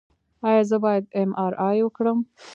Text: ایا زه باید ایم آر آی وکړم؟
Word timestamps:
ایا 0.47 0.61
زه 0.69 0.77
باید 0.83 1.03
ایم 1.17 1.31
آر 1.45 1.53
آی 1.67 1.77
وکړم؟ 1.83 2.19